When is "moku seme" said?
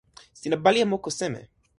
0.91-1.41